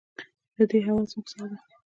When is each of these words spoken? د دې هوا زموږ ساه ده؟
د 0.55 0.57
دې 0.69 0.79
هوا 0.87 1.03
زموږ 1.11 1.27
ساه 1.33 1.47
ده؟ 1.51 1.57